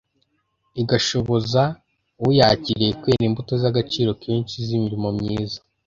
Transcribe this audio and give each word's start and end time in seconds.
igashoboza 0.81 1.63
uyakiriye 2.27 2.91
kwera 3.01 3.23
imbuto 3.29 3.53
z’agaciro 3.61 4.11
kenshi 4.23 4.55
z’imirimo 4.65 5.07
myiza. 5.17 5.59